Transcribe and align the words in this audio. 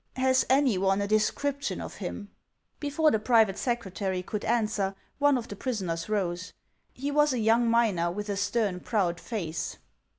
Has 0.15 0.47
any 0.49 0.79
one 0.79 0.99
a 0.99 1.05
description 1.05 1.79
of 1.79 1.97
him 1.97 2.29
f~ 2.31 2.79
Before 2.79 3.11
the 3.11 3.19
private 3.19 3.55
secretary 3.59 4.23
could 4.23 4.43
answer, 4.43 4.95
one 5.19 5.37
of 5.37 5.47
the 5.47 5.55
prisoners 5.55 6.09
rose. 6.09 6.53
He 6.95 7.11
was 7.11 7.33
a 7.33 7.39
young 7.39 7.69
miner, 7.69 8.09
with 8.09 8.27
a 8.27 8.35
stern, 8.35 8.79
proud 8.79 9.19
face. 9.19 9.77